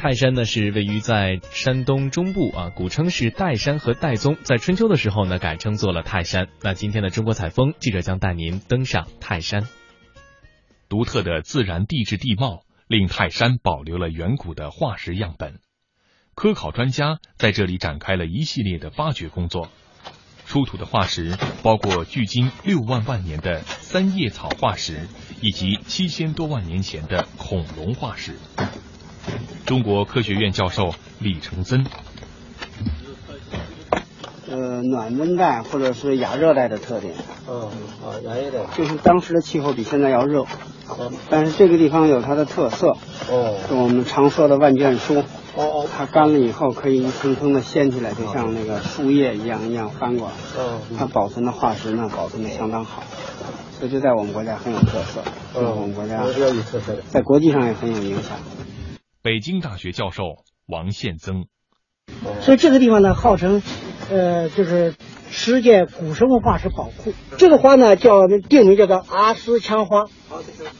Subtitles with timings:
[0.00, 6.46] 泰山呢是位于在山东中部啊，古称是岱山和岱宗，在春秋的时候呢改称作了泰山。
[6.62, 9.66] 那今天的中国采风，记者将带您登上泰山。
[10.88, 15.58] 独特的自然地质地貌令泰山保留了远古的化石样本，
[16.36, 19.68] 科考专家在这里展开了一系列的发掘工作。
[20.46, 25.08] 出土的化石包括距今六万万年的三叶草化石，
[25.40, 28.36] 以及七千多万年前的恐龙化石。
[29.68, 31.84] 中国科学院教授李承森，
[34.48, 37.12] 呃，暖温带或者是亚热带的特点。
[37.46, 37.70] 哦，
[38.02, 40.44] 啊，亚热带，就是当时的气候比现在要热。
[40.86, 42.96] 哦，但是这个地方有它的特色。
[43.30, 45.18] 哦，是我们常说的万卷书。
[45.18, 45.24] 哦
[45.84, 50.34] 哦，它干了以后可以一层层的掀起来，就像那个树叶一样一样翻过来。
[50.62, 53.02] 哦，它保存的化石呢，保存的相当好，
[53.78, 55.20] 所以就在我们国家很有特色。
[55.54, 58.32] 嗯，我们国家有特色，在国际上也很有影响。
[59.20, 61.46] 北京大学教授王宪增，
[62.40, 63.62] 所以这个地方呢，号称
[64.10, 64.94] 呃就是
[65.28, 67.12] 世界古生物化石宝库。
[67.36, 70.06] 这个花呢叫定名叫做阿斯强花。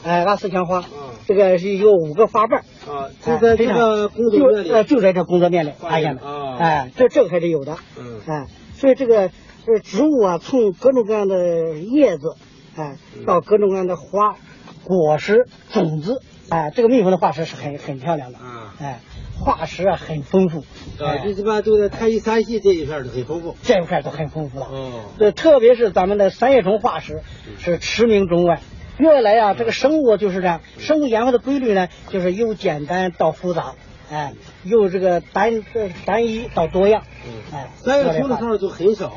[0.05, 0.85] 哎，阿斯强花。
[1.27, 2.61] 这个是有五个花瓣。
[2.61, 9.31] 啊，这个这个工作面里，呃，就在这工作面里发现的啊，哎，这这个还是有的，嗯，哎，所以这个
[9.67, 12.37] 呃植物啊，从各种各样的叶子，
[12.77, 12.97] 哎，
[13.27, 14.37] 到各种各样的花、
[14.84, 18.39] 果实、种子，哎，这个蜜蜂的化石是很很漂亮的。
[18.39, 19.01] 啊，哎，
[19.39, 20.61] 化石啊很丰富，
[21.03, 27.23] 啊，这基本上都在太乙山系这一片都很丰富，这一片都很丰富了，哦，这特别是咱们的三叶虫化石
[27.59, 28.61] 是驰名中外。
[28.99, 33.75] 越来啊，这个生物就是这样，生物演化的规律呢，就是由简单到复杂，
[34.11, 34.33] 哎，
[34.65, 35.62] 由这个单
[36.05, 37.05] 单一到多样，
[37.53, 37.69] 哎。
[37.77, 39.12] 三叶虫的时候就很少，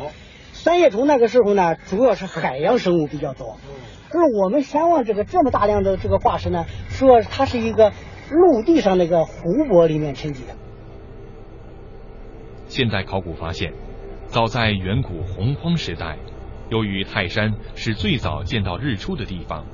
[0.53, 3.57] 三叶虫那个时候呢，主要是海洋生物比较多，
[4.13, 7.93] 而我们山望这个这么大量的这个化石呢，说它是一个
[8.29, 10.55] 陆地上那个湖泊里面沉积的。
[12.67, 13.73] 现代考古发现，
[14.27, 16.17] 早在远古洪荒时代。
[16.69, 19.65] 由于泰山是最早见到日出的地方，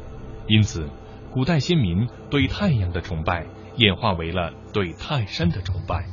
[0.48, 0.90] 因此
[1.32, 6.06] 古代先民对太阳的崇拜演化为了对泰山的崇拜。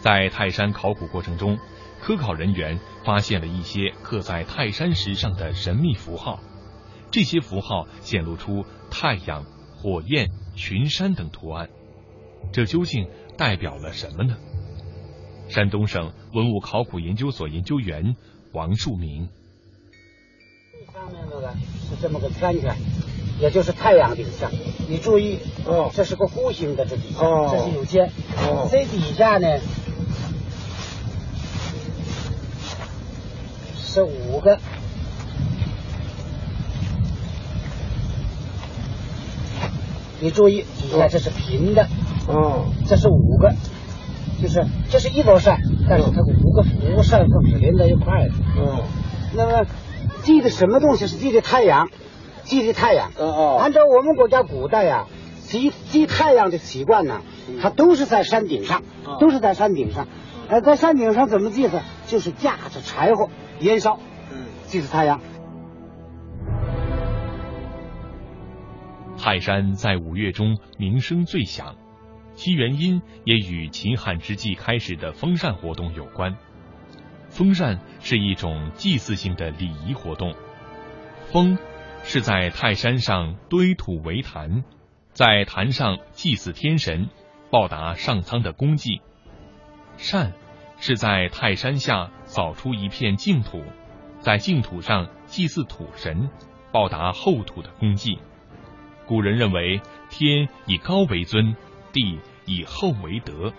[0.00, 1.58] 在泰山考古过程中，
[2.00, 6.40] 科考人员发现了一些刻在泰山石上的神秘符号，
[7.12, 9.44] 这些符号显露出太阳、
[9.76, 11.68] 火焰、群山等图案，
[12.52, 14.36] 这究竟代表了什么呢？
[15.48, 18.16] 山东省文物考古研究所研究员
[18.52, 19.28] 王树明。
[20.94, 21.52] 上面那个
[21.90, 22.74] 是这么个圈圈，
[23.38, 24.50] 也就是太阳底下。
[24.88, 28.10] 你注意，哦，这是个弧形的，这底下，哦，这是有尖。
[28.38, 29.60] 哦，这底下呢
[33.76, 34.58] 是五个。
[40.22, 41.88] 你注意，底下这是平的。
[42.28, 43.52] 哦，这是五个，
[44.40, 45.58] 就是这是一座山，
[45.90, 48.62] 但是它五个五个山峰是连在一块的。
[48.62, 48.84] 哦，
[49.34, 49.66] 那么。
[50.22, 51.88] 记的什么东西是记的太阳，
[52.44, 53.10] 记的太阳。
[53.18, 53.58] 哦哦。
[53.60, 55.06] 按照我们国家古代呀，
[55.40, 57.22] 记记太阳的习惯呢，
[57.60, 58.82] 它都是在山顶上，
[59.18, 60.06] 都是在山顶上。
[60.48, 61.82] 呃，在山顶上怎么记的？
[62.06, 63.98] 就是架着柴火烟烧，
[64.30, 65.20] 嗯，记着太阳。
[69.22, 71.76] 泰山在五月中名声最响，
[72.34, 76.36] 其原因也与秦汉之际开始的封禅活动有关。
[77.28, 80.34] 封禅是一种祭祀性的礼仪活动。
[81.30, 81.56] 封
[82.02, 84.64] 是在泰山上堆土为坛，
[85.12, 87.08] 在坛上祭祀天神，
[87.48, 89.02] 报答上苍的功绩。
[89.98, 90.32] 禅
[90.78, 93.62] 是在泰山下扫出一片净土，
[94.18, 96.28] 在净土上祭祀土神，
[96.72, 98.18] 报答后土的功绩。
[99.12, 101.54] 古人认为，天以高为尊，
[101.92, 103.52] 地以厚为德，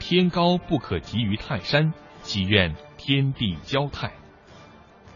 [0.00, 1.94] 天高不可及于泰山。
[2.22, 4.10] 祈愿天地交泰，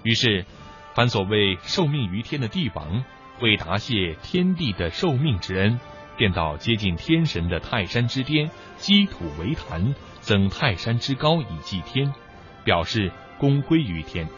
[0.05, 0.47] 于是，
[0.95, 3.05] 凡所谓受命于天的帝王，
[3.41, 5.81] 为答谢天地的受命之恩，
[6.17, 12.15] 便到接近天神的泰山之巅，积土为坛，增泰山之高以祭天，
[12.63, 14.29] 表示功归于天。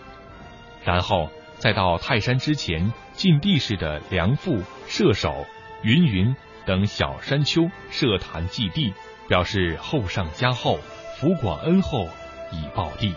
[0.82, 1.28] 然后
[1.62, 5.46] 再到泰山之前，晋地势的梁父、射手、
[5.84, 6.34] 云云
[6.66, 8.92] 等小山丘设坛祭地，
[9.28, 10.80] 表示厚上加厚，
[11.20, 12.08] 福广恩厚。
[12.50, 13.14] 以报地。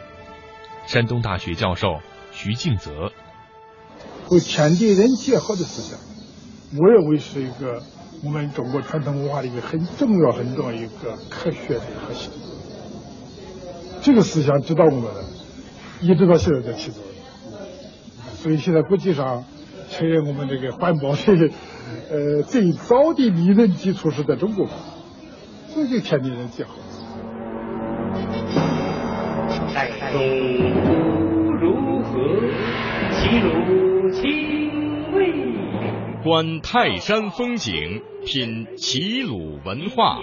[0.85, 2.01] 山东大学教授
[2.31, 3.11] 徐敬泽，
[4.29, 5.99] 为天地人结合的思想，
[6.79, 7.81] 我认为是一个
[8.23, 12.31] 我们中国传统文化的一个很重要、很重要一个科学的核心。
[14.03, 15.11] 这个思想指导我们，
[16.01, 17.14] 一直到现在在起作用。
[18.45, 19.43] 所以现在国际上
[19.89, 21.49] 承认我们这个环保的
[22.11, 24.67] 呃最早的理论基础是在中国。
[25.73, 26.75] 这就天地人结合。
[29.73, 30.21] 岱宗
[31.59, 32.13] 如何？
[33.13, 35.33] 其如亲卫。
[36.23, 40.19] 观泰山风景，品齐鲁文化。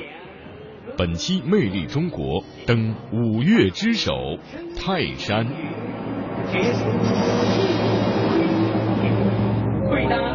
[0.97, 4.13] 本期《魅力中国》登五岳之首
[4.79, 5.49] 泰山。
[9.84, 10.31] Wait.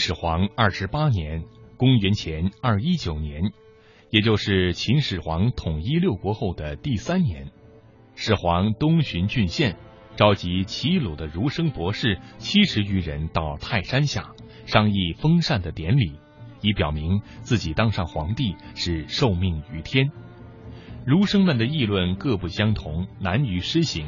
[0.00, 1.44] 始皇二十八年
[1.76, 3.52] （公元前二一九年），
[4.08, 7.50] 也就是秦始皇统一六国后的第三年，
[8.14, 9.76] 始皇东巡郡县，
[10.16, 14.32] 召集齐鲁的儒生博士七十余人到泰山下
[14.64, 16.14] 商议封禅的典礼，
[16.62, 20.10] 以表明自己当上皇帝是受命于天。
[21.04, 24.06] 儒生们的议论各不相同，难于施行，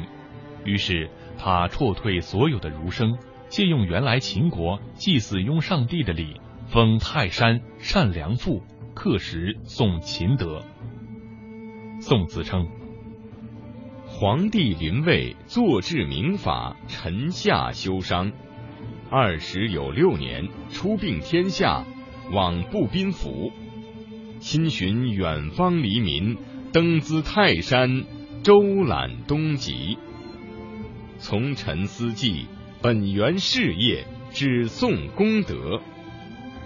[0.65, 3.15] 于是他撤退所有的儒生。
[3.53, 8.63] 借用原来秦国祭祀雍上帝的礼，封泰山善良父，
[8.95, 10.63] 刻石颂秦德。
[11.99, 12.67] 宋子称：
[14.07, 18.31] 皇帝临位，坐治民法，臣下修商。
[19.11, 21.85] 二十有六年，出并天下，
[22.31, 23.51] 往步宾府，
[24.39, 26.39] 亲寻远方黎民，
[26.71, 28.03] 登兹泰山，
[28.41, 29.99] 周览东极，
[31.19, 32.47] 从臣思祭。
[32.83, 35.79] 本源事业，只颂功德，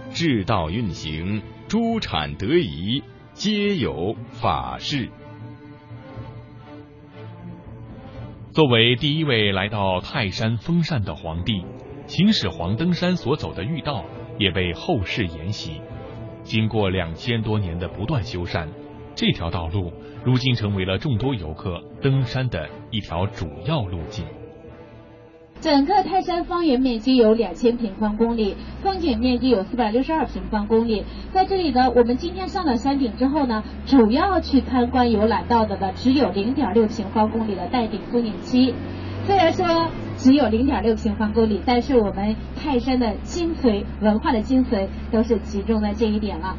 [0.10, 3.04] 至道运行，诸产得宜，
[3.34, 5.12] 皆有法事。
[8.52, 11.64] 作为第一位来到泰山封禅的皇帝，
[12.08, 14.04] 秦始皇登山所走的御道
[14.40, 15.80] 也被后世沿袭。
[16.42, 18.68] 经过两千多年的不断修缮，
[19.14, 19.94] 这条道路
[20.26, 24.26] 如今成为了众多游客登山的一条主要路径。
[25.60, 31.04] 整个泰山方圆面积有两千平方公里，风景面积有四百六十二平方公里。
[31.34, 38.74] 在这里呢，我们今天上了山顶之后呢，主要去参观游览到的呢，只有零点六平方公里的岱顶风景区。
[39.26, 46.56] 虽然说只有零点六平方公里，但是我们泰山的精髓、文化的精髓都是集中在这一点了。